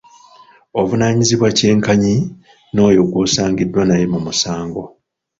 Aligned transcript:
Ovunanibwa 0.79 1.49
kye 1.57 1.69
nkanyi 1.77 2.15
n’oyo 2.73 3.01
gw’osangiddwa 3.09 3.81
naye 3.89 4.05
mu 4.13 4.19
musango. 4.25 4.83